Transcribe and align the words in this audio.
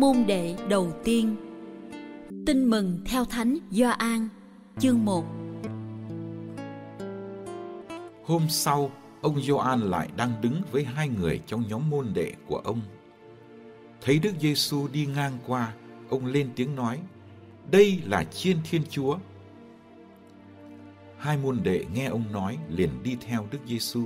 môn 0.00 0.26
đệ 0.26 0.56
đầu 0.68 0.92
tiên. 1.04 1.36
Tin 2.46 2.64
mừng 2.64 3.00
theo 3.04 3.24
Thánh 3.24 3.58
Gioan, 3.70 4.28
chương 4.78 5.04
1. 5.04 5.24
Hôm 8.24 8.48
sau, 8.48 8.90
ông 9.22 9.42
Gioan 9.42 9.80
lại 9.80 10.08
đang 10.16 10.32
đứng 10.40 10.62
với 10.72 10.84
hai 10.84 11.08
người 11.08 11.40
trong 11.46 11.64
nhóm 11.68 11.90
môn 11.90 12.06
đệ 12.14 12.32
của 12.46 12.56
ông. 12.56 12.80
Thấy 14.00 14.18
Đức 14.18 14.32
Giêsu 14.40 14.88
đi 14.92 15.06
ngang 15.06 15.38
qua, 15.46 15.74
ông 16.08 16.26
lên 16.26 16.50
tiếng 16.56 16.76
nói: 16.76 16.98
"Đây 17.70 18.02
là 18.06 18.24
Chiên 18.24 18.56
Thiên 18.70 18.82
Chúa." 18.90 19.18
Hai 21.18 21.36
môn 21.36 21.60
đệ 21.62 21.84
nghe 21.94 22.06
ông 22.06 22.24
nói 22.32 22.58
liền 22.68 23.02
đi 23.02 23.16
theo 23.20 23.46
Đức 23.50 23.60
Giêsu. 23.66 24.04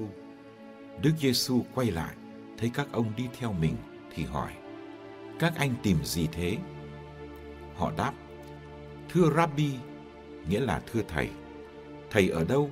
Đức 1.03 1.13
Giêsu 1.19 1.63
quay 1.75 1.91
lại, 1.91 2.15
thấy 2.59 2.71
các 2.75 2.89
ông 2.93 3.13
đi 3.17 3.25
theo 3.39 3.53
mình 3.53 3.75
thì 4.15 4.25
hỏi: 4.25 4.53
"Các 5.39 5.53
anh 5.57 5.75
tìm 5.83 5.97
gì 6.05 6.29
thế?" 6.33 6.57
Họ 7.77 7.93
đáp: 7.97 8.13
"Thưa 9.09 9.31
Rabbi, 9.37 9.71
nghĩa 10.49 10.61
là 10.61 10.83
thưa 10.93 11.03
thầy. 11.09 11.29
Thầy 12.11 12.29
ở 12.29 12.45
đâu?" 12.45 12.71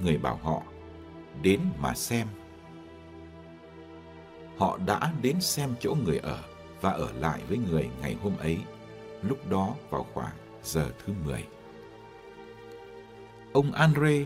Người 0.00 0.18
bảo 0.18 0.36
họ: 0.42 0.62
"Đến 1.42 1.60
mà 1.78 1.94
xem." 1.94 2.26
Họ 4.58 4.78
đã 4.86 5.12
đến 5.22 5.40
xem 5.40 5.74
chỗ 5.80 5.94
người 6.04 6.18
ở 6.18 6.38
và 6.80 6.90
ở 6.90 7.12
lại 7.20 7.40
với 7.48 7.58
người 7.58 7.88
ngày 8.00 8.16
hôm 8.22 8.36
ấy, 8.36 8.58
lúc 9.22 9.50
đó 9.50 9.74
vào 9.90 10.06
khoảng 10.14 10.36
giờ 10.62 10.90
thứ 11.04 11.12
10. 11.24 11.46
Ông 13.52 13.72
Andre, 13.72 14.24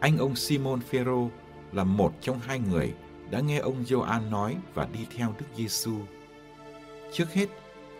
anh 0.00 0.18
ông 0.18 0.36
Simon 0.36 0.80
Phêrô 0.80 1.28
là 1.72 1.84
một 1.84 2.12
trong 2.20 2.38
hai 2.38 2.58
người 2.58 2.94
đã 3.30 3.40
nghe 3.40 3.58
ông 3.58 3.84
Gioan 3.84 4.30
nói 4.30 4.56
và 4.74 4.88
đi 4.92 5.06
theo 5.16 5.34
Đức 5.38 5.46
Giêsu. 5.56 5.92
Trước 7.12 7.32
hết, 7.32 7.46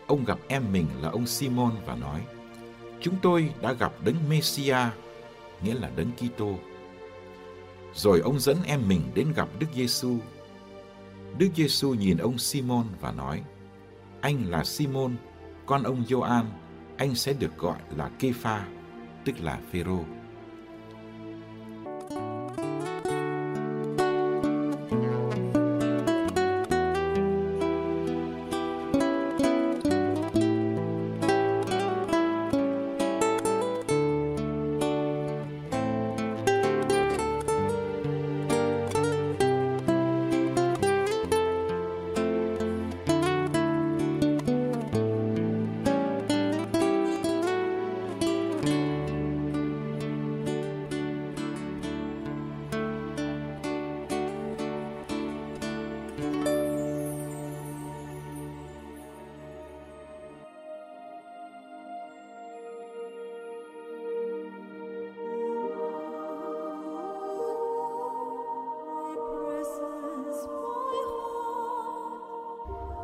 ông 0.06 0.24
gặp 0.24 0.38
em 0.48 0.72
mình 0.72 0.86
là 1.02 1.08
ông 1.08 1.26
Simon 1.26 1.72
và 1.86 1.96
nói: 1.96 2.20
"Chúng 3.00 3.14
tôi 3.22 3.50
đã 3.62 3.72
gặp 3.72 3.92
Đấng 4.04 4.28
Mêsia, 4.28 4.76
nghĩa 5.62 5.74
là 5.74 5.90
Đấng 5.96 6.10
Kitô." 6.12 6.54
Rồi 7.94 8.20
ông 8.20 8.40
dẫn 8.40 8.56
em 8.66 8.88
mình 8.88 9.00
đến 9.14 9.32
gặp 9.36 9.48
Đức 9.58 9.66
Giêsu. 9.74 10.18
Đức 11.38 11.48
Giêsu 11.56 11.94
nhìn 11.94 12.18
ông 12.18 12.38
Simon 12.38 12.84
và 13.00 13.12
nói: 13.12 13.42
"Anh 14.20 14.50
là 14.50 14.64
Simon, 14.64 15.16
con 15.66 15.82
ông 15.82 16.04
Gioan, 16.08 16.46
anh 16.96 17.14
sẽ 17.14 17.32
được 17.32 17.58
gọi 17.58 17.78
là 17.96 18.10
Kepha, 18.18 18.68
tức 19.24 19.40
là 19.40 19.58
Phêrô." 19.72 20.19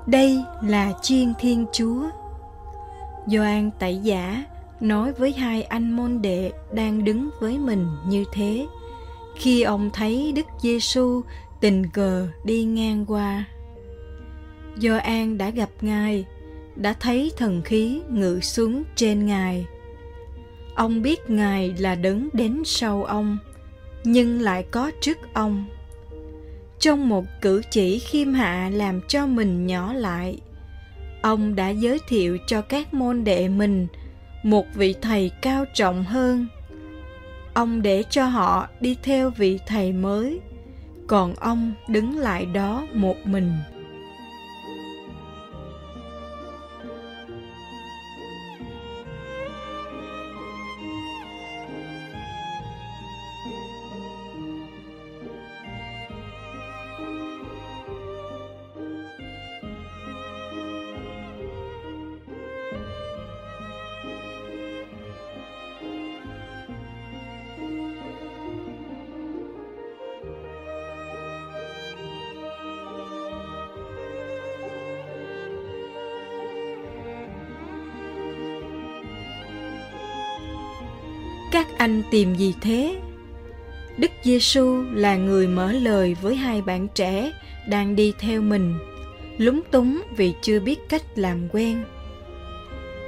Đây 0.07 0.39
là 0.63 0.93
chiên 1.03 1.33
Thiên 1.39 1.67
Chúa. 1.73 2.03
Gioan 3.27 3.71
Tẩy 3.79 3.99
Giả 3.99 4.45
nói 4.81 5.13
với 5.13 5.33
hai 5.33 5.63
anh 5.63 5.93
môn 5.93 6.23
đệ 6.23 6.53
đang 6.73 7.05
đứng 7.05 7.31
với 7.41 7.59
mình 7.59 7.89
như 8.09 8.25
thế 8.33 8.67
khi 9.37 9.63
ông 9.63 9.91
thấy 9.93 10.33
Đức 10.37 10.47
Giêsu 10.61 11.23
tình 11.61 11.87
cờ 11.87 12.29
đi 12.45 12.65
ngang 12.65 13.07
qua. 13.07 13.45
Gioan 14.77 15.39
đã 15.39 15.51
gặp 15.51 15.71
Ngài, 15.81 16.25
đã 16.77 16.95
thấy 17.01 17.33
thần 17.37 17.63
khí 17.63 18.01
ngự 18.09 18.41
xuống 18.41 18.83
trên 18.97 19.27
Ngài. 19.27 19.67
Ông 20.75 21.03
biết 21.03 21.31
Ngài 21.31 21.75
là 21.79 21.95
đứng 21.95 22.29
đến 22.33 22.63
sau 22.65 23.05
ông, 23.05 23.39
nhưng 24.05 24.41
lại 24.41 24.63
có 24.71 24.91
trước 25.01 25.19
ông 25.33 25.65
trong 26.81 27.09
một 27.09 27.25
cử 27.41 27.63
chỉ 27.71 27.99
khiêm 27.99 28.33
hạ 28.33 28.71
làm 28.73 29.01
cho 29.09 29.27
mình 29.27 29.67
nhỏ 29.67 29.93
lại. 29.93 30.39
Ông 31.23 31.55
đã 31.55 31.69
giới 31.69 31.99
thiệu 32.09 32.39
cho 32.47 32.63
các 32.63 32.95
môn 32.95 33.25
đệ 33.25 33.49
mình 33.49 33.87
một 34.43 34.67
vị 34.75 34.95
thầy 35.03 35.31
cao 35.43 35.65
trọng 35.75 36.05
hơn. 36.05 36.47
Ông 37.55 37.83
để 37.83 38.03
cho 38.11 38.27
họ 38.27 38.69
đi 38.81 38.97
theo 39.03 39.31
vị 39.31 39.59
thầy 39.67 39.93
mới, 39.93 40.41
còn 41.07 41.35
ông 41.35 41.73
đứng 41.89 42.19
lại 42.19 42.47
đó 42.47 42.87
một 42.93 43.17
mình. 43.25 43.53
Các 81.57 81.79
anh 81.79 82.03
tìm 82.11 82.35
gì 82.35 82.55
thế? 82.61 83.01
Đức 83.99 84.11
giêsu 84.23 84.83
là 84.93 85.17
người 85.17 85.47
mở 85.49 85.73
lời 85.73 86.17
với 86.23 86.35
hai 86.35 86.63
bạn 86.63 86.89
trẻ 86.95 87.33
đang 87.69 87.97
đi 87.97 88.13
theo 88.19 88.43
mình. 88.43 88.75
Lúng 89.39 89.61
túng 89.71 90.03
vì 90.17 90.35
chưa 90.43 90.61
biết 90.61 90.89
cách 90.89 91.03
làm 91.15 91.49
quen. 91.53 91.85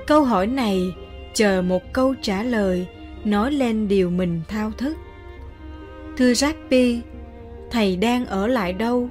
Câu 0.07 0.25
hỏi 0.25 0.47
này 0.47 0.95
chờ 1.35 1.63
một 1.63 1.93
câu 1.93 2.15
trả 2.23 2.43
lời 2.43 2.87
nói 3.25 3.53
lên 3.53 3.89
điều 3.89 4.11
mình 4.11 4.41
thao 4.49 4.71
thức. 4.71 4.97
Thưa 6.17 6.35
Rappi, 6.35 7.01
thầy 7.71 7.97
đang 7.97 8.27
ở 8.27 8.47
lại 8.47 8.73
đâu? 8.73 9.09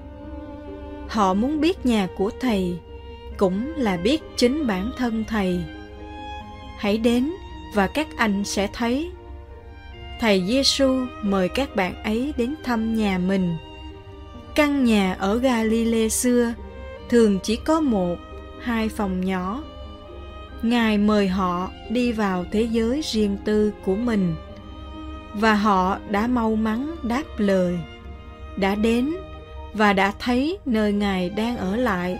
Họ 1.08 1.34
muốn 1.34 1.62
biết 1.62 1.86
nhà 1.86 2.08
của 2.18 2.32
thầy 2.40 2.78
cũng 3.38 3.74
là 3.76 3.98
biết 3.98 4.22
chính 4.36 4.68
bản 4.68 4.92
thân 4.98 5.24
thầy. 5.28 5.60
Hãy 6.78 6.98
đến 6.98 7.32
và 7.74 7.88
các 7.88 8.08
anh 8.18 8.44
sẽ 8.44 8.68
thấy 8.74 9.12
thầy 10.20 10.44
Giêsu 10.48 11.06
mời 11.22 11.50
các 11.50 11.76
bạn 11.76 12.04
ấy 12.04 12.34
đến 12.38 12.56
thăm 12.64 12.96
nhà 12.96 13.18
mình. 13.18 13.58
Căn 14.56 14.84
nhà 14.84 15.16
ở 15.20 15.38
Galilee 15.38 16.10
xưa 16.10 16.54
thường 17.10 17.40
chỉ 17.44 17.56
có 17.56 17.82
một, 17.82 18.16
hai 18.62 18.90
phòng 18.90 19.26
nhỏ. 19.26 19.64
Ngài 20.62 20.98
mời 20.98 21.28
họ 21.28 21.70
đi 21.90 22.12
vào 22.12 22.46
thế 22.52 22.62
giới 22.62 23.02
riêng 23.02 23.38
tư 23.46 23.72
của 23.86 23.96
mình 23.96 24.36
và 25.34 25.54
họ 25.54 25.98
đã 26.10 26.28
mau 26.28 26.56
mắn 26.56 26.96
đáp 27.04 27.24
lời, 27.38 27.80
đã 28.58 28.76
đến 28.76 29.14
và 29.74 29.94
đã 29.94 30.14
thấy 30.20 30.58
nơi 30.66 30.94
Ngài 30.94 31.30
đang 31.30 31.58
ở 31.58 31.76
lại. 31.76 32.20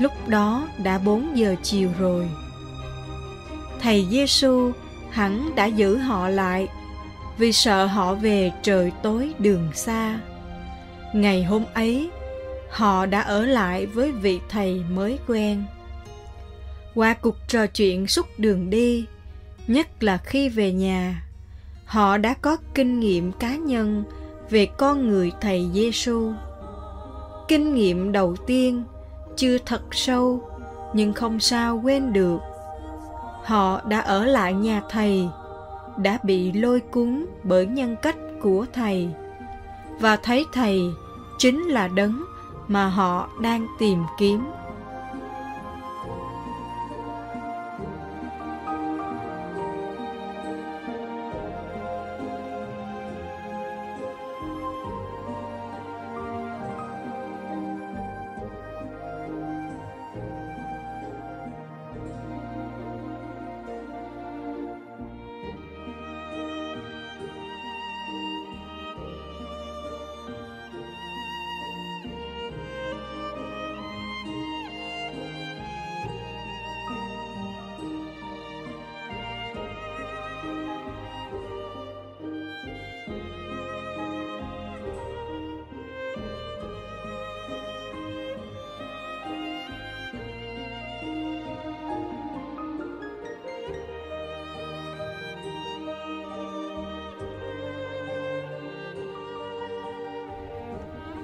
Lúc 0.00 0.12
đó 0.28 0.68
đã 0.82 0.98
bốn 0.98 1.36
giờ 1.36 1.54
chiều 1.62 1.90
rồi. 1.98 2.28
Thầy 3.80 4.06
Giêsu 4.10 4.72
hẳn 5.10 5.50
đã 5.54 5.66
giữ 5.66 5.96
họ 5.96 6.28
lại 6.28 6.68
vì 7.40 7.52
sợ 7.52 7.86
họ 7.86 8.14
về 8.14 8.52
trời 8.62 8.92
tối 9.02 9.34
đường 9.38 9.68
xa. 9.74 10.20
Ngày 11.12 11.44
hôm 11.44 11.64
ấy, 11.74 12.10
họ 12.70 13.06
đã 13.06 13.20
ở 13.20 13.46
lại 13.46 13.86
với 13.86 14.12
vị 14.12 14.40
thầy 14.48 14.84
mới 14.90 15.18
quen. 15.28 15.64
Qua 16.94 17.14
cuộc 17.14 17.36
trò 17.48 17.66
chuyện 17.66 18.06
suốt 18.06 18.26
đường 18.38 18.70
đi, 18.70 19.04
nhất 19.66 20.02
là 20.02 20.16
khi 20.16 20.48
về 20.48 20.72
nhà, 20.72 21.22
họ 21.84 22.16
đã 22.16 22.34
có 22.34 22.56
kinh 22.74 23.00
nghiệm 23.00 23.32
cá 23.32 23.56
nhân 23.56 24.04
về 24.50 24.66
con 24.66 25.08
người 25.08 25.32
thầy 25.40 25.70
Giêsu. 25.74 26.32
Kinh 27.48 27.74
nghiệm 27.74 28.12
đầu 28.12 28.36
tiên 28.36 28.84
chưa 29.36 29.58
thật 29.58 29.82
sâu 29.90 30.50
nhưng 30.94 31.12
không 31.12 31.40
sao 31.40 31.80
quên 31.84 32.12
được 32.12 32.38
họ 33.44 33.80
đã 33.84 34.00
ở 34.00 34.24
lại 34.24 34.52
nhà 34.52 34.82
thầy 34.90 35.28
đã 36.02 36.18
bị 36.22 36.52
lôi 36.52 36.80
cuốn 36.80 37.26
bởi 37.42 37.66
nhân 37.66 37.96
cách 38.02 38.16
của 38.42 38.66
thầy. 38.72 39.08
Và 40.00 40.16
thấy 40.16 40.46
thầy 40.52 40.80
chính 41.38 41.62
là 41.62 41.88
đấng 41.88 42.24
mà 42.68 42.88
họ 42.88 43.28
đang 43.40 43.66
tìm 43.78 43.98
kiếm. 44.18 44.44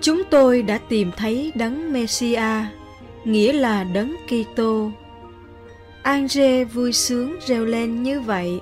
Chúng 0.06 0.22
tôi 0.30 0.62
đã 0.62 0.78
tìm 0.78 1.10
thấy 1.16 1.52
đấng 1.54 1.92
Messia, 1.92 2.64
nghĩa 3.24 3.52
là 3.52 3.84
đấng 3.84 4.16
Kitô. 4.26 4.90
Andre 6.02 6.64
vui 6.64 6.92
sướng 6.92 7.36
reo 7.46 7.64
lên 7.64 8.02
như 8.02 8.20
vậy 8.20 8.60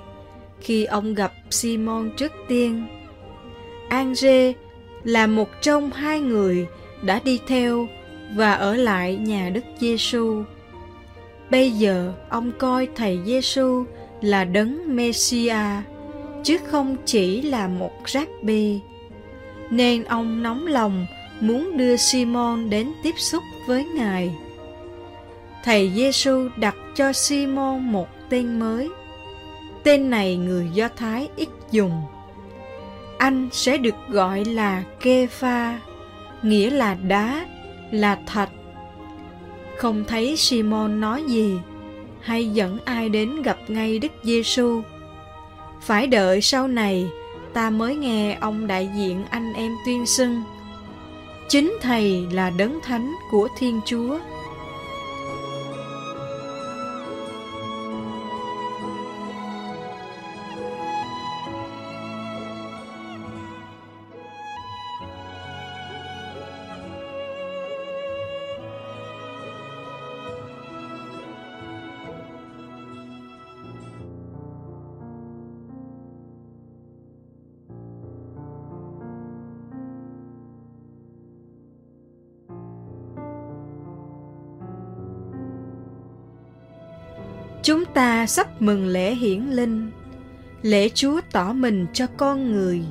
khi 0.61 0.85
ông 0.85 1.13
gặp 1.13 1.31
Simon 1.49 2.11
trước 2.17 2.31
tiên. 2.47 2.87
Andre 3.89 4.53
là 5.03 5.27
một 5.27 5.49
trong 5.61 5.91
hai 5.91 6.19
người 6.19 6.67
đã 7.01 7.19
đi 7.23 7.39
theo 7.47 7.87
và 8.35 8.53
ở 8.53 8.75
lại 8.75 9.15
nhà 9.15 9.49
Đức 9.49 9.65
Giêsu. 9.79 10.43
Bây 11.49 11.71
giờ 11.71 12.13
ông 12.29 12.51
coi 12.57 12.87
thầy 12.95 13.19
Giêsu 13.25 13.83
là 14.21 14.43
đấng 14.43 14.95
Messia 14.95 15.57
chứ 16.43 16.57
không 16.67 16.95
chỉ 17.05 17.41
là 17.41 17.67
một 17.67 17.91
rác 18.05 18.29
bi. 18.41 18.79
Nên 19.69 20.03
ông 20.03 20.43
nóng 20.43 20.67
lòng 20.67 21.05
muốn 21.39 21.77
đưa 21.77 21.95
Simon 21.95 22.69
đến 22.69 22.91
tiếp 23.03 23.15
xúc 23.17 23.43
với 23.67 23.85
Ngài. 23.85 24.35
Thầy 25.63 25.91
Giêsu 25.95 26.49
đặt 26.57 26.75
cho 26.95 27.13
Simon 27.13 27.91
một 27.91 28.07
tên 28.29 28.59
mới. 28.59 28.89
Tên 29.83 30.09
này 30.09 30.37
người 30.37 30.69
Do 30.73 30.87
Thái 30.95 31.29
ít 31.35 31.49
dùng. 31.71 32.01
Anh 33.17 33.49
sẽ 33.51 33.77
được 33.77 33.95
gọi 34.09 34.45
là 34.45 34.83
Kê-pha, 34.99 35.79
nghĩa 36.43 36.69
là 36.69 36.93
đá, 36.93 37.45
là 37.91 38.19
thạch. 38.25 38.49
Không 39.77 40.03
thấy 40.07 40.37
Simon 40.37 40.99
nói 40.99 41.23
gì, 41.27 41.59
hay 42.21 42.49
dẫn 42.49 42.77
ai 42.85 43.09
đến 43.09 43.41
gặp 43.41 43.57
ngay 43.67 43.99
Đức 43.99 44.11
Giêsu. 44.23 44.81
Phải 45.81 46.07
đợi 46.07 46.41
sau 46.41 46.67
này 46.67 47.07
ta 47.53 47.69
mới 47.69 47.95
nghe 47.95 48.37
ông 48.41 48.67
đại 48.67 48.89
diện 48.95 49.25
anh 49.29 49.53
em 49.53 49.71
tuyên 49.85 50.05
xưng 50.05 50.43
chính 51.49 51.77
thầy 51.81 52.27
là 52.31 52.49
đấng 52.49 52.79
thánh 52.81 53.15
của 53.31 53.47
thiên 53.57 53.81
chúa. 53.85 54.19
Chúng 87.65 87.85
ta 87.85 88.25
sắp 88.25 88.61
mừng 88.61 88.87
lễ 88.87 89.15
hiển 89.15 89.41
linh, 89.41 89.91
lễ 90.61 90.89
Chúa 90.89 91.21
tỏ 91.31 91.53
mình 91.53 91.85
cho 91.93 92.07
con 92.17 92.51
người. 92.51 92.81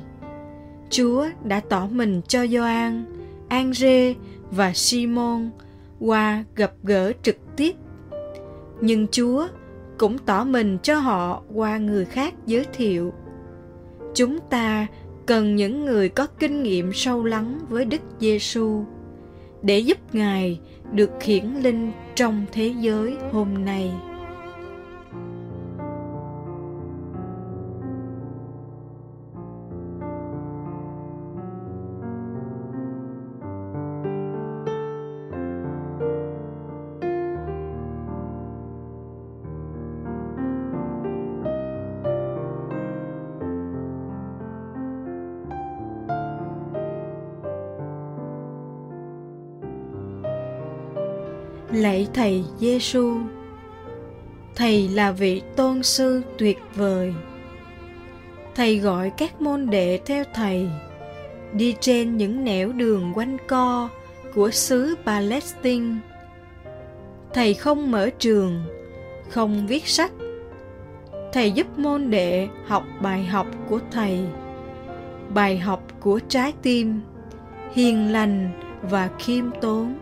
Chúa 0.89 1.25
đã 1.43 1.59
tỏ 1.69 1.87
mình 1.91 2.21
cho 2.27 2.47
Gioan, 2.47 3.05
Andre 3.49 4.13
và 4.51 4.73
Simon 4.73 5.49
qua 5.99 6.43
gặp 6.55 6.73
gỡ 6.83 7.11
trực 7.23 7.37
tiếp. 7.57 7.75
Nhưng 8.81 9.07
Chúa 9.07 9.47
cũng 9.97 10.17
tỏ 10.17 10.43
mình 10.43 10.77
cho 10.83 10.99
họ 10.99 11.41
qua 11.53 11.77
người 11.77 12.05
khác 12.05 12.33
giới 12.45 12.65
thiệu. 12.73 13.13
Chúng 14.15 14.39
ta 14.49 14.87
cần 15.25 15.55
những 15.55 15.85
người 15.85 16.09
có 16.09 16.27
kinh 16.27 16.63
nghiệm 16.63 16.93
sâu 16.93 17.23
lắng 17.23 17.59
với 17.69 17.85
Đức 17.85 18.01
Giêsu 18.19 18.83
để 19.61 19.79
giúp 19.79 19.97
Ngài 20.13 20.59
được 20.91 21.23
hiển 21.23 21.45
linh 21.63 21.91
trong 22.15 22.45
thế 22.51 22.73
giới 22.79 23.17
hôm 23.31 23.65
nay. 23.65 23.91
Lạy 51.75 52.07
thầy 52.13 52.43
Giêsu. 52.59 53.17
Thầy 54.55 54.87
là 54.87 55.11
vị 55.11 55.41
tôn 55.55 55.83
sư 55.83 56.21
tuyệt 56.37 56.57
vời. 56.75 57.13
Thầy 58.55 58.77
gọi 58.77 59.11
các 59.17 59.41
môn 59.41 59.69
đệ 59.69 59.99
theo 60.05 60.23
thầy 60.33 60.69
đi 61.53 61.75
trên 61.79 62.17
những 62.17 62.43
nẻo 62.43 62.71
đường 62.71 63.13
quanh 63.15 63.37
co 63.47 63.89
của 64.35 64.51
xứ 64.51 64.95
Palestine. 65.05 65.95
Thầy 67.33 67.53
không 67.53 67.91
mở 67.91 68.09
trường, 68.19 68.63
không 69.29 69.67
viết 69.67 69.87
sách. 69.87 70.11
Thầy 71.33 71.51
giúp 71.51 71.79
môn 71.79 72.09
đệ 72.09 72.47
học 72.65 72.83
bài 73.01 73.25
học 73.25 73.47
của 73.69 73.79
thầy, 73.91 74.19
bài 75.29 75.57
học 75.57 75.83
của 75.99 76.19
trái 76.27 76.53
tim, 76.61 77.01
hiền 77.73 78.11
lành 78.11 78.51
và 78.81 79.09
khiêm 79.19 79.45
tốn 79.61 79.95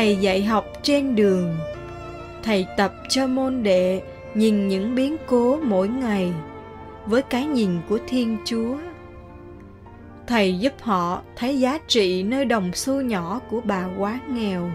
thầy 0.00 0.16
dạy 0.16 0.44
học 0.44 0.66
trên 0.82 1.16
đường. 1.16 1.56
Thầy 2.42 2.66
tập 2.76 2.94
cho 3.08 3.26
môn 3.26 3.62
đệ, 3.62 4.02
nhìn 4.34 4.68
những 4.68 4.94
biến 4.94 5.16
cố 5.26 5.58
mỗi 5.62 5.88
ngày 5.88 6.32
với 7.06 7.22
cái 7.22 7.46
nhìn 7.46 7.70
của 7.88 7.98
thiên 8.08 8.36
chúa. 8.44 8.76
Thầy 10.26 10.58
giúp 10.58 10.72
họ 10.80 11.22
thấy 11.36 11.60
giá 11.60 11.78
trị 11.86 12.22
nơi 12.22 12.44
đồng 12.44 12.70
xu 12.74 13.00
nhỏ 13.00 13.40
của 13.50 13.60
bà 13.64 13.88
quá 13.98 14.20
nghèo, 14.28 14.70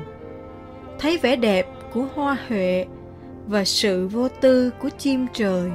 thấy 1.00 1.18
vẻ 1.18 1.36
đẹp 1.36 1.68
của 1.94 2.06
hoa 2.16 2.38
huệ 2.48 2.86
và 3.48 3.64
sự 3.66 4.08
vô 4.08 4.28
tư 4.42 4.72
của 4.82 4.90
chim 4.98 5.26
trời, 5.34 5.72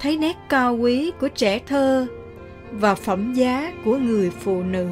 thấy 0.00 0.16
nét 0.16 0.36
cao 0.48 0.76
quý 0.76 1.12
của 1.20 1.28
trẻ 1.28 1.58
thơ 1.66 2.06
và 2.72 2.94
phẩm 2.94 3.34
giá 3.34 3.72
của 3.84 3.96
người 3.96 4.30
phụ 4.30 4.62
nữ. 4.62 4.88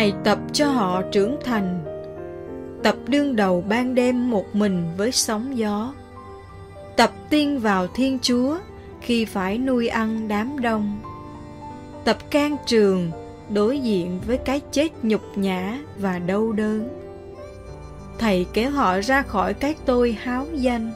Thầy 0.00 0.12
tập 0.24 0.38
cho 0.52 0.66
họ 0.66 1.02
trưởng 1.12 1.36
thành. 1.44 1.84
Tập 2.82 2.96
đương 3.08 3.36
đầu 3.36 3.64
ban 3.68 3.94
đêm 3.94 4.30
một 4.30 4.44
mình 4.52 4.90
với 4.96 5.12
sóng 5.12 5.58
gió. 5.58 5.94
Tập 6.96 7.10
tin 7.30 7.58
vào 7.58 7.86
thiên 7.86 8.18
chúa 8.22 8.58
khi 9.00 9.24
phải 9.24 9.58
nuôi 9.58 9.88
ăn 9.88 10.28
đám 10.28 10.58
đông. 10.58 11.00
Tập 12.04 12.16
can 12.30 12.56
trường 12.66 13.10
đối 13.48 13.80
diện 13.80 14.20
với 14.26 14.38
cái 14.38 14.60
chết 14.72 14.88
nhục 15.02 15.38
nhã 15.38 15.78
và 15.98 16.18
đau 16.18 16.52
đớn. 16.52 16.88
Thầy 18.18 18.46
kéo 18.52 18.70
họ 18.70 19.00
ra 19.00 19.22
khỏi 19.22 19.54
cái 19.54 19.74
tôi 19.84 20.16
háo 20.22 20.46
danh. 20.54 20.92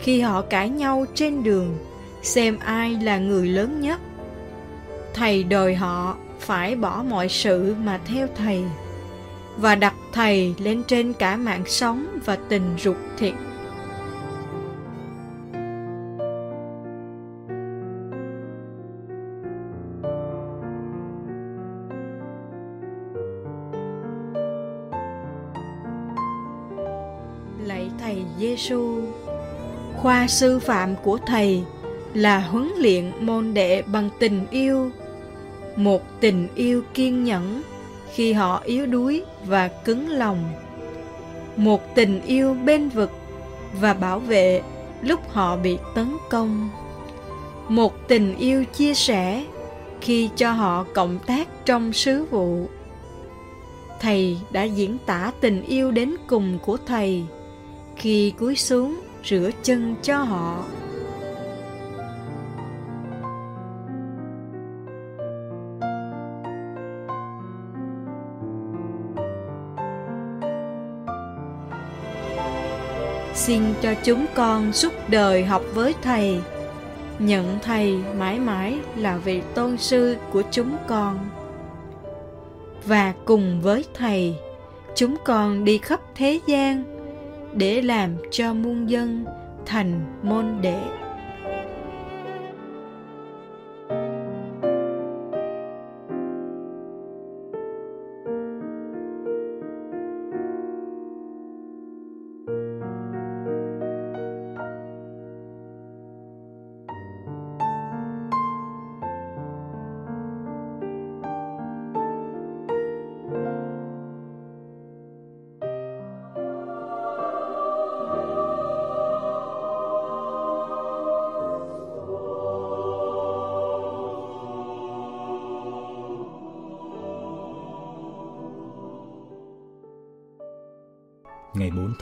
Khi 0.00 0.20
họ 0.20 0.42
cãi 0.42 0.68
nhau 0.68 1.04
trên 1.14 1.42
đường, 1.42 1.78
xem 2.22 2.58
ai 2.58 2.98
là 3.02 3.18
người 3.18 3.48
lớn 3.48 3.80
nhất. 3.80 4.00
Thầy 5.14 5.44
đòi 5.44 5.74
họ 5.74 6.16
phải 6.44 6.76
bỏ 6.76 7.04
mọi 7.08 7.28
sự 7.28 7.74
mà 7.84 8.00
theo 8.04 8.26
thầy, 8.36 8.64
và 9.56 9.74
đặt 9.74 9.94
thầy 10.12 10.54
lên 10.58 10.82
trên 10.86 11.12
cả 11.12 11.36
mạng 11.36 11.62
sống 11.66 12.06
và 12.24 12.38
tình 12.48 12.76
ruột 12.78 12.96
thịt 13.18 13.34
lạy 27.66 27.90
thầy 28.00 28.16
Giêsu 28.38 29.00
khoa 29.96 30.26
sư 30.26 30.58
phạm 30.58 30.94
của 31.02 31.18
thầy 31.26 31.62
là 32.14 32.38
huấn 32.38 32.68
luyện 32.78 33.12
môn 33.20 33.54
đệ 33.54 33.82
bằng 33.82 34.10
tình 34.18 34.46
yêu 34.50 34.90
một 35.76 36.20
tình 36.20 36.48
yêu 36.54 36.82
kiên 36.94 37.24
nhẫn 37.24 37.62
khi 38.12 38.32
họ 38.32 38.62
yếu 38.64 38.86
đuối 38.86 39.22
và 39.46 39.68
cứng 39.68 40.08
lòng. 40.08 40.52
Một 41.56 41.94
tình 41.94 42.20
yêu 42.26 42.56
bên 42.64 42.88
vực 42.88 43.10
và 43.80 43.94
bảo 43.94 44.18
vệ 44.18 44.62
lúc 45.02 45.20
họ 45.30 45.56
bị 45.56 45.78
tấn 45.94 46.16
công. 46.30 46.70
Một 47.68 48.08
tình 48.08 48.36
yêu 48.36 48.64
chia 48.64 48.94
sẻ 48.94 49.44
khi 50.00 50.30
cho 50.36 50.52
họ 50.52 50.84
cộng 50.94 51.18
tác 51.26 51.48
trong 51.64 51.92
sứ 51.92 52.24
vụ. 52.24 52.68
Thầy 54.00 54.38
đã 54.50 54.62
diễn 54.62 54.98
tả 55.06 55.32
tình 55.40 55.62
yêu 55.62 55.90
đến 55.90 56.14
cùng 56.26 56.58
của 56.62 56.76
thầy 56.86 57.24
khi 57.96 58.30
cúi 58.30 58.56
xuống 58.56 59.00
rửa 59.24 59.50
chân 59.62 59.94
cho 60.02 60.18
họ. 60.18 60.64
Xin 73.46 73.62
cho 73.82 73.94
chúng 74.04 74.26
con 74.34 74.72
suốt 74.72 74.92
đời 75.08 75.44
học 75.44 75.62
với 75.74 75.94
thầy. 76.02 76.40
Nhận 77.18 77.58
thầy 77.62 77.98
mãi 78.18 78.38
mãi 78.38 78.78
là 78.96 79.16
vị 79.16 79.42
tôn 79.54 79.76
sư 79.76 80.16
của 80.32 80.42
chúng 80.50 80.76
con. 80.88 81.28
Và 82.84 83.12
cùng 83.24 83.60
với 83.60 83.84
thầy, 83.94 84.34
chúng 84.94 85.16
con 85.24 85.64
đi 85.64 85.78
khắp 85.78 86.00
thế 86.14 86.40
gian 86.46 86.84
để 87.52 87.82
làm 87.82 88.16
cho 88.30 88.54
muôn 88.54 88.90
dân 88.90 89.24
thành 89.66 90.00
môn 90.22 90.46
đệ. 90.60 90.78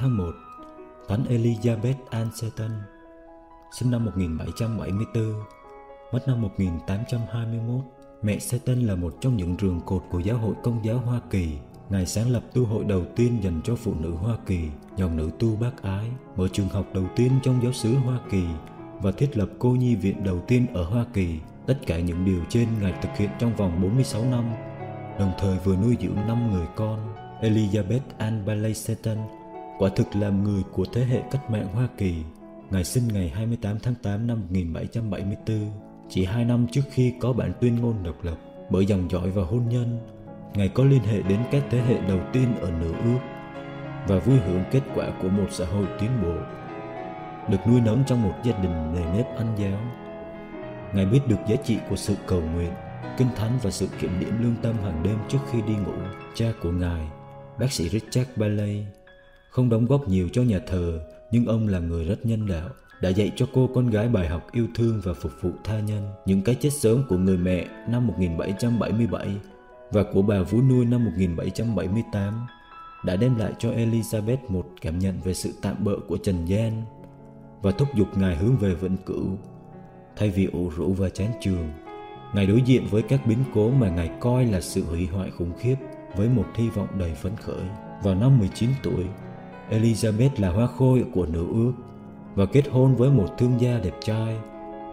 Tháng 0.02 0.16
1, 0.16 0.24
Thánh 1.08 1.24
Elizabeth 1.28 1.94
Ann 2.10 2.28
Seton, 2.34 2.70
sinh 3.72 3.90
năm 3.90 4.04
1774, 4.04 5.34
mất 6.12 6.28
năm 6.28 6.42
1821. 6.42 7.84
Mẹ 8.22 8.38
Seton 8.38 8.80
là 8.80 8.94
một 8.94 9.14
trong 9.20 9.36
những 9.36 9.56
trường 9.56 9.80
cột 9.86 10.02
của 10.10 10.18
giáo 10.18 10.38
hội 10.38 10.54
công 10.62 10.84
giáo 10.84 10.98
Hoa 10.98 11.20
Kỳ. 11.30 11.48
Ngài 11.90 12.06
sáng 12.06 12.30
lập 12.30 12.42
tu 12.54 12.64
hội 12.64 12.84
đầu 12.84 13.04
tiên 13.16 13.38
dành 13.42 13.60
cho 13.64 13.76
phụ 13.76 13.94
nữ 14.00 14.10
Hoa 14.10 14.36
Kỳ, 14.46 14.68
dòng 14.96 15.16
nữ 15.16 15.30
tu 15.38 15.56
bác 15.56 15.82
ái, 15.82 16.10
mở 16.36 16.48
trường 16.48 16.68
học 16.68 16.86
đầu 16.94 17.04
tiên 17.16 17.32
trong 17.42 17.62
giáo 17.62 17.72
xứ 17.72 17.94
Hoa 17.94 18.18
Kỳ 18.30 18.44
và 19.00 19.12
thiết 19.12 19.36
lập 19.36 19.48
cô 19.58 19.70
nhi 19.70 19.94
viện 19.94 20.24
đầu 20.24 20.40
tiên 20.48 20.66
ở 20.74 20.84
Hoa 20.84 21.04
Kỳ. 21.12 21.38
Tất 21.66 21.78
cả 21.86 22.00
những 22.00 22.24
điều 22.24 22.44
trên 22.48 22.68
Ngài 22.80 22.94
thực 23.02 23.16
hiện 23.16 23.30
trong 23.38 23.56
vòng 23.56 23.82
46 23.82 24.24
năm, 24.24 24.44
đồng 25.18 25.32
thời 25.38 25.58
vừa 25.64 25.76
nuôi 25.76 25.96
dưỡng 26.00 26.16
5 26.26 26.52
người 26.52 26.66
con. 26.76 27.14
Elizabeth 27.40 28.00
Ann 28.18 28.46
Bailey 28.46 28.74
Seton 28.74 29.18
Quả 29.82 29.90
thực 29.96 30.16
làm 30.16 30.44
người 30.44 30.62
của 30.72 30.84
thế 30.92 31.04
hệ 31.04 31.22
cách 31.30 31.50
mạng 31.50 31.66
Hoa 31.74 31.88
Kỳ. 31.98 32.14
Ngài 32.70 32.84
sinh 32.84 33.08
ngày 33.08 33.28
28 33.28 33.78
tháng 33.82 33.94
8 34.02 34.26
năm 34.26 34.40
1774, 34.40 35.70
chỉ 36.08 36.24
hai 36.24 36.44
năm 36.44 36.66
trước 36.72 36.82
khi 36.90 37.14
có 37.20 37.32
bản 37.32 37.52
tuyên 37.60 37.76
ngôn 37.76 38.02
độc 38.02 38.24
lập. 38.24 38.36
Bởi 38.70 38.86
dòng 38.86 39.10
dõi 39.10 39.30
và 39.30 39.44
hôn 39.44 39.68
nhân, 39.68 39.98
Ngài 40.54 40.68
có 40.68 40.84
liên 40.84 41.02
hệ 41.02 41.22
đến 41.22 41.38
các 41.50 41.64
thế 41.70 41.80
hệ 41.80 42.00
đầu 42.08 42.20
tiên 42.32 42.54
ở 42.60 42.70
nửa 42.70 42.92
ước 42.92 43.18
và 44.08 44.18
vui 44.18 44.38
hưởng 44.38 44.64
kết 44.70 44.80
quả 44.94 45.06
của 45.22 45.28
một 45.28 45.46
xã 45.50 45.66
hội 45.66 45.86
tiến 46.00 46.10
bộ. 46.22 46.34
Được 47.48 47.58
nuôi 47.68 47.80
nấng 47.80 48.04
trong 48.06 48.22
một 48.22 48.34
gia 48.44 48.58
đình 48.58 48.94
nề 48.94 49.16
nếp 49.16 49.36
ăn 49.36 49.54
giáo. 49.58 49.80
Ngài 50.94 51.06
biết 51.06 51.20
được 51.28 51.38
giá 51.48 51.56
trị 51.56 51.78
của 51.90 51.96
sự 51.96 52.14
cầu 52.26 52.40
nguyện, 52.40 52.72
kinh 53.16 53.28
thánh 53.36 53.58
và 53.62 53.70
sự 53.70 53.88
kiểm 54.00 54.20
điểm 54.20 54.42
lương 54.42 54.56
tâm 54.62 54.76
hàng 54.82 55.02
đêm 55.02 55.18
trước 55.28 55.38
khi 55.50 55.62
đi 55.62 55.74
ngủ. 55.74 55.94
Cha 56.34 56.46
của 56.62 56.70
Ngài, 56.70 57.06
bác 57.58 57.72
sĩ 57.72 57.88
Richard 57.88 58.30
Bailey, 58.36 58.84
không 59.52 59.68
đóng 59.68 59.86
góp 59.86 60.08
nhiều 60.08 60.28
cho 60.32 60.42
nhà 60.42 60.58
thờ, 60.66 61.00
nhưng 61.30 61.46
ông 61.46 61.68
là 61.68 61.78
người 61.78 62.04
rất 62.04 62.26
nhân 62.26 62.46
đạo, 62.46 62.68
đã 63.00 63.08
dạy 63.08 63.32
cho 63.36 63.46
cô 63.52 63.70
con 63.74 63.90
gái 63.90 64.08
bài 64.08 64.28
học 64.28 64.52
yêu 64.52 64.66
thương 64.74 65.00
và 65.04 65.12
phục 65.14 65.32
vụ 65.40 65.50
tha 65.64 65.80
nhân. 65.80 66.08
Những 66.26 66.42
cái 66.42 66.54
chết 66.54 66.70
sớm 66.72 67.02
của 67.08 67.16
người 67.16 67.36
mẹ 67.36 67.66
năm 67.88 68.06
1777 68.06 69.28
và 69.90 70.02
của 70.12 70.22
bà 70.22 70.42
vú 70.42 70.62
nuôi 70.62 70.84
năm 70.84 71.04
1778 71.04 72.46
đã 73.04 73.16
đem 73.16 73.36
lại 73.36 73.52
cho 73.58 73.70
Elizabeth 73.70 74.36
một 74.48 74.66
cảm 74.80 74.98
nhận 74.98 75.20
về 75.24 75.34
sự 75.34 75.52
tạm 75.62 75.84
bỡ 75.84 75.92
của 76.08 76.16
trần 76.16 76.44
gian 76.44 76.82
và 77.62 77.70
thúc 77.70 77.88
giục 77.94 78.18
ngài 78.18 78.36
hướng 78.36 78.56
về 78.56 78.74
vĩnh 78.74 78.96
cửu. 79.06 79.38
Thay 80.16 80.30
vì 80.30 80.46
ủ 80.46 80.70
rũ 80.76 80.92
và 80.92 81.08
chán 81.08 81.32
trường, 81.40 81.70
ngài 82.34 82.46
đối 82.46 82.62
diện 82.62 82.86
với 82.90 83.02
các 83.02 83.26
biến 83.26 83.38
cố 83.54 83.70
mà 83.70 83.90
ngài 83.90 84.10
coi 84.20 84.46
là 84.46 84.60
sự 84.60 84.84
hủy 84.84 85.06
hoại 85.06 85.30
khủng 85.30 85.52
khiếp 85.58 85.76
với 86.16 86.28
một 86.28 86.46
hy 86.54 86.70
vọng 86.70 86.88
đầy 86.98 87.14
phấn 87.14 87.36
khởi. 87.36 87.62
Vào 88.02 88.14
năm 88.14 88.38
19 88.38 88.70
tuổi, 88.82 89.04
Elizabeth 89.72 90.30
là 90.38 90.50
hoa 90.50 90.66
khôi 90.66 91.04
của 91.14 91.26
nữ 91.26 91.46
ước 91.52 91.72
và 92.34 92.46
kết 92.46 92.68
hôn 92.70 92.94
với 92.94 93.10
một 93.10 93.28
thương 93.38 93.60
gia 93.60 93.78
đẹp 93.78 93.94
trai, 94.00 94.36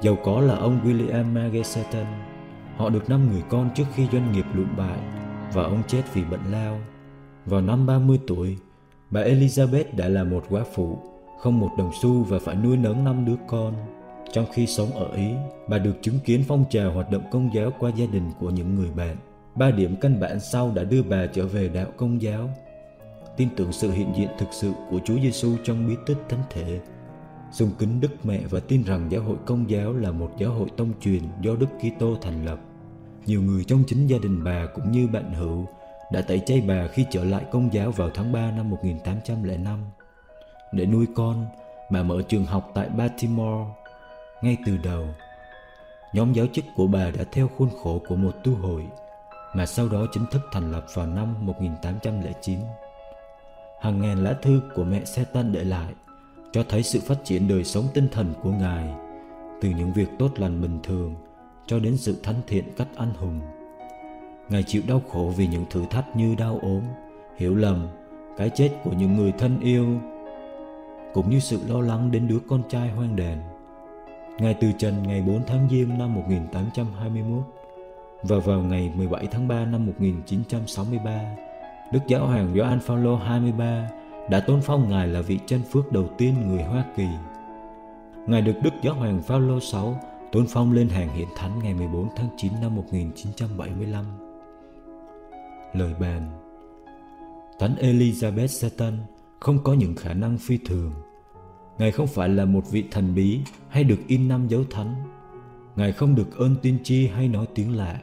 giàu 0.02 0.18
có 0.24 0.42
là 0.42 0.56
ông 0.56 0.80
William 0.86 1.34
Mageseton. 1.34 2.06
Họ 2.78 2.90
được 2.90 3.10
năm 3.10 3.32
người 3.32 3.42
con 3.50 3.70
trước 3.76 3.84
khi 3.94 4.08
doanh 4.12 4.32
nghiệp 4.32 4.46
lụn 4.54 4.68
bại 4.78 5.00
và 5.54 5.64
ông 5.64 5.82
chết 5.88 6.02
vì 6.14 6.24
bệnh 6.24 6.52
lao. 6.52 6.80
Vào 7.46 7.62
năm 7.62 7.86
30 7.86 8.20
tuổi, 8.28 8.58
bà 9.10 9.22
Elizabeth 9.22 9.84
đã 9.98 10.08
là 10.08 10.24
một 10.24 10.46
quá 10.50 10.64
phụ, 10.74 10.98
không 11.40 11.60
một 11.60 11.70
đồng 11.78 11.92
xu 12.02 12.24
và 12.24 12.40
phải 12.40 12.56
nuôi 12.56 12.78
nấng 12.78 13.04
năm 13.04 13.26
đứa 13.26 13.36
con. 13.48 13.74
Trong 14.32 14.46
khi 14.54 14.68
sống 14.68 14.92
ở 14.92 15.12
Ý, 15.16 15.28
bà 15.70 15.78
được 15.78 15.96
chứng 16.02 16.20
kiến 16.26 16.44
phong 16.48 16.66
trào 16.70 16.92
hoạt 16.92 17.12
động 17.12 17.24
công 17.32 17.50
giáo 17.54 17.72
qua 17.80 17.92
gia 17.96 18.06
đình 18.06 18.32
của 18.40 18.50
những 18.50 18.76
người 18.76 18.90
bạn. 18.92 19.16
Ba 19.56 19.72
điểm 19.72 19.96
căn 20.02 20.20
bản 20.20 20.40
sau 20.40 20.72
đã 20.76 20.84
đưa 20.84 21.04
bà 21.04 21.26
trở 21.26 21.48
về 21.48 21.70
đạo 21.70 21.88
công 21.98 22.22
giáo 22.22 22.50
tin 23.40 23.50
tưởng 23.56 23.72
sự 23.72 23.92
hiện 23.92 24.14
diện 24.16 24.30
thực 24.38 24.50
sự 24.52 24.74
của 24.90 25.00
Chúa 25.06 25.20
Giêsu 25.20 25.58
trong 25.64 25.88
bí 25.88 25.96
tích 26.06 26.18
thánh 26.30 26.44
thể, 26.50 26.80
sùng 27.52 27.72
kính 27.80 28.02
Đức 28.02 28.26
Mẹ 28.26 28.40
và 28.50 28.60
tin 28.60 28.84
rằng 28.84 29.12
giáo 29.12 29.22
hội 29.22 29.38
công 29.46 29.70
giáo 29.70 29.94
là 29.94 30.12
một 30.12 30.32
giáo 30.38 30.52
hội 30.52 30.68
tông 30.78 30.94
truyền 31.02 31.22
do 31.42 31.56
Đức 31.56 31.68
Kitô 31.80 32.16
thành 32.22 32.46
lập. 32.46 32.60
Nhiều 33.26 33.42
người 33.42 33.64
trong 33.64 33.84
chính 33.88 34.08
gia 34.08 34.18
đình 34.18 34.44
bà 34.44 34.66
cũng 34.76 34.92
như 34.92 35.08
bạn 35.08 35.34
hữu 35.34 35.66
đã 36.12 36.22
tẩy 36.22 36.42
chay 36.46 36.62
bà 36.62 36.88
khi 36.88 37.06
trở 37.12 37.24
lại 37.24 37.44
công 37.52 37.74
giáo 37.74 37.92
vào 37.92 38.10
tháng 38.14 38.32
3 38.32 38.52
năm 38.52 38.70
1805. 38.70 39.80
Để 40.74 40.86
nuôi 40.86 41.06
con, 41.16 41.46
bà 41.92 42.04
mở 42.04 42.22
trường 42.28 42.46
học 42.46 42.72
tại 42.74 42.90
Baltimore. 42.90 43.66
Ngay 44.42 44.58
từ 44.66 44.78
đầu, 44.78 45.06
nhóm 46.14 46.34
giáo 46.34 46.46
chức 46.54 46.66
của 46.76 46.88
bà 46.88 47.12
đã 47.12 47.24
theo 47.32 47.48
khuôn 47.58 47.70
khổ 47.84 48.02
của 48.08 48.16
một 48.16 48.32
tu 48.44 48.56
hội. 48.56 48.88
mà 49.54 49.66
sau 49.66 49.90
đó 49.90 50.06
chính 50.12 50.26
thức 50.32 50.42
thành 50.52 50.72
lập 50.72 50.86
vào 50.94 51.08
năm 51.08 51.46
1809. 51.46 52.60
Hàng 53.82 54.02
ngàn 54.02 54.24
lá 54.24 54.34
thư 54.34 54.62
của 54.76 54.84
mẹ 54.84 55.06
Satan 55.06 55.52
để 55.52 55.64
lại 55.64 55.94
cho 56.52 56.64
thấy 56.70 56.84
sự 56.84 57.00
phát 57.00 57.16
triển 57.24 57.48
đời 57.48 57.64
sống 57.64 57.86
tinh 57.94 58.08
thần 58.12 58.34
của 58.44 58.52
Ngài 58.52 58.94
từ 59.62 59.70
những 59.70 59.94
việc 59.94 60.08
tốt 60.20 60.40
lành 60.40 60.62
bình 60.62 60.80
thường 60.84 61.16
cho 61.66 61.80
đến 61.80 61.98
sự 61.98 62.16
thánh 62.24 62.42
thiện 62.48 62.64
cách 62.78 62.88
anh 62.96 63.14
hùng. 63.14 63.42
Ngài 64.50 64.64
chịu 64.64 64.82
đau 64.88 65.02
khổ 65.10 65.34
vì 65.38 65.48
những 65.48 65.66
thử 65.70 65.86
thách 65.90 66.16
như 66.16 66.36
đau 66.36 66.60
ốm, 66.62 66.82
hiểu 67.38 67.56
lầm, 67.56 67.88
cái 68.38 68.50
chết 68.56 68.72
của 68.84 68.92
những 68.92 69.16
người 69.18 69.32
thân 69.32 69.60
yêu, 69.60 70.00
cũng 71.14 71.30
như 71.30 71.40
sự 71.40 71.60
lo 71.68 71.82
lắng 71.82 72.12
đến 72.12 72.28
đứa 72.28 72.40
con 72.50 72.62
trai 72.70 72.90
hoang 72.90 73.16
đền 73.16 73.38
Ngài 74.40 74.54
từ 74.54 74.72
trần 74.78 75.04
ngày 75.04 75.22
4 75.22 75.42
tháng 75.48 75.68
Giêng 75.70 75.98
năm 75.98 76.16
1821 76.16 77.44
và 78.24 78.40
vào 78.40 78.62
ngày 78.62 78.92
17 78.96 79.28
tháng 79.32 79.48
3 79.48 79.66
năm 79.66 79.86
1963, 79.86 81.36
Đức 81.92 82.00
Giáo 82.08 82.28
hoàng 82.28 82.54
Gioan 82.56 82.80
Phaolô 82.80 83.16
23 83.16 83.90
đã 84.30 84.40
tôn 84.40 84.62
phong 84.62 84.90
Ngài 84.90 85.08
là 85.08 85.22
vị 85.22 85.40
chân 85.46 85.62
phước 85.62 85.92
đầu 85.92 86.10
tiên 86.18 86.36
người 86.48 86.64
Hoa 86.64 86.86
Kỳ. 86.96 87.08
Ngài 88.28 88.42
được 88.42 88.54
Đức 88.64 88.74
Giáo 88.82 88.94
hoàng 88.94 89.22
Phaolô 89.22 89.60
6 89.60 90.00
tôn 90.32 90.46
phong 90.50 90.72
lên 90.72 90.90
hàng 90.90 91.16
hiện 91.16 91.28
thánh 91.36 91.60
ngày 91.60 91.74
14 91.74 92.10
tháng 92.16 92.30
9 92.38 92.52
năm 92.62 92.76
1975. 92.76 94.06
Lời 95.74 95.94
bàn 96.00 96.32
Thánh 97.60 97.76
Elizabeth 97.76 98.48
Satan 98.48 98.98
không 99.40 99.64
có 99.64 99.74
những 99.74 99.96
khả 99.96 100.14
năng 100.14 100.38
phi 100.38 100.58
thường. 100.58 100.92
Ngài 101.78 101.92
không 101.92 102.08
phải 102.08 102.30
là 102.30 102.46
một 102.46 102.72
vị 102.72 102.84
thần 102.92 103.16
bí 103.16 103.40
hay 103.70 103.84
được 103.84 104.00
in 104.08 104.28
năm 104.28 104.48
dấu 104.48 104.64
thánh. 104.70 104.96
Ngài 105.76 105.92
không 105.92 106.16
được 106.16 106.38
ơn 106.38 106.56
tiên 106.62 106.78
tri 106.84 107.08
hay 107.08 107.28
nói 107.28 107.46
tiếng 107.56 107.78
lạ. 107.78 108.00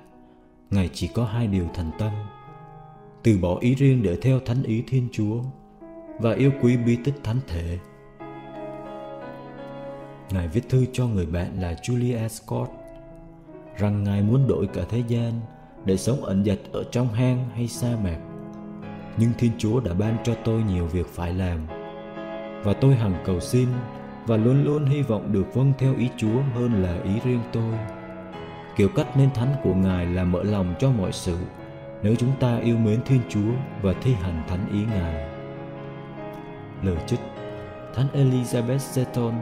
Ngài 0.70 0.90
chỉ 0.92 1.08
có 1.08 1.24
hai 1.24 1.46
điều 1.46 1.66
thành 1.74 1.90
tâm. 1.98 2.12
Từ 3.26 3.38
bỏ 3.38 3.56
ý 3.60 3.74
riêng 3.74 4.02
để 4.02 4.16
theo 4.16 4.40
thánh 4.40 4.62
ý 4.62 4.82
Thiên 4.86 5.08
Chúa 5.12 5.40
và 6.18 6.34
yêu 6.34 6.50
quý 6.62 6.76
bí 6.76 6.98
tích 7.04 7.14
thánh 7.24 7.40
thể. 7.48 7.78
Ngài 10.30 10.48
viết 10.48 10.68
thư 10.68 10.86
cho 10.92 11.06
người 11.06 11.26
bạn 11.26 11.60
là 11.60 11.72
Julia 11.72 12.28
Scott 12.28 12.70
rằng 13.76 14.04
Ngài 14.04 14.22
muốn 14.22 14.48
đổi 14.48 14.66
cả 14.66 14.82
thế 14.88 15.02
gian 15.08 15.32
để 15.84 15.96
sống 15.96 16.24
ẩn 16.24 16.44
dật 16.44 16.58
ở 16.72 16.84
trong 16.90 17.08
hang 17.08 17.48
hay 17.54 17.68
sa 17.68 17.96
mạc. 18.04 18.18
Nhưng 19.18 19.30
Thiên 19.38 19.52
Chúa 19.58 19.80
đã 19.80 19.94
ban 19.94 20.16
cho 20.24 20.34
tôi 20.44 20.62
nhiều 20.62 20.86
việc 20.86 21.06
phải 21.06 21.34
làm 21.34 21.66
và 22.64 22.72
tôi 22.72 22.94
hằng 22.94 23.22
cầu 23.24 23.40
xin 23.40 23.68
và 24.26 24.36
luôn 24.36 24.64
luôn 24.64 24.86
hy 24.86 25.02
vọng 25.02 25.32
được 25.32 25.54
vâng 25.54 25.72
theo 25.78 25.96
ý 25.98 26.08
Chúa 26.16 26.40
hơn 26.54 26.82
là 26.82 27.02
ý 27.02 27.12
riêng 27.24 27.42
tôi. 27.52 27.74
Kiểu 28.76 28.88
cách 28.88 29.16
nên 29.16 29.30
thánh 29.34 29.54
của 29.62 29.74
Ngài 29.74 30.06
là 30.06 30.24
mở 30.24 30.42
lòng 30.42 30.74
cho 30.78 30.90
mọi 30.90 31.12
sự 31.12 31.36
nếu 32.02 32.14
chúng 32.14 32.32
ta 32.40 32.58
yêu 32.58 32.78
mến 32.78 33.00
Thiên 33.04 33.20
Chúa 33.28 33.52
và 33.82 33.92
thi 33.92 34.14
hành 34.14 34.44
thánh 34.48 34.72
ý 34.72 34.84
Ngài. 34.84 35.28
Lời 36.82 36.96
trích 37.06 37.20
Thánh 37.94 38.06
Elizabeth 38.14 38.78
Seton 38.78 39.34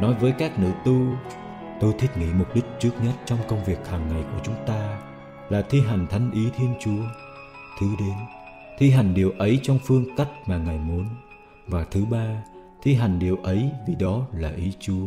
nói 0.00 0.14
với 0.20 0.32
các 0.32 0.58
nữ 0.58 0.70
tu, 0.84 1.00
tôi 1.80 1.94
thiết 1.98 2.08
nghĩ 2.16 2.26
mục 2.38 2.54
đích 2.54 2.64
trước 2.78 2.90
nhất 3.04 3.14
trong 3.24 3.38
công 3.48 3.64
việc 3.64 3.86
hàng 3.88 4.08
ngày 4.08 4.22
của 4.32 4.40
chúng 4.42 4.66
ta 4.66 5.00
là 5.48 5.62
thi 5.62 5.80
hành 5.80 6.06
thánh 6.06 6.30
ý 6.30 6.50
thiên 6.56 6.74
chúa. 6.80 7.02
Thứ 7.80 7.86
đến, 7.98 8.16
thi 8.78 8.90
hành 8.90 9.14
điều 9.14 9.30
ấy 9.38 9.60
trong 9.62 9.78
phương 9.84 10.04
cách 10.16 10.28
mà 10.46 10.58
ngài 10.58 10.78
muốn. 10.78 11.06
Và 11.66 11.84
thứ 11.90 12.04
ba, 12.04 12.42
thi 12.82 12.94
hành 12.94 13.18
điều 13.18 13.36
ấy 13.36 13.70
vì 13.88 13.94
đó 13.94 14.26
là 14.32 14.50
ý 14.50 14.72
chúa. 14.80 15.06